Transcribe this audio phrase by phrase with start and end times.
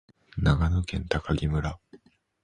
[0.39, 1.77] 長野県喬木村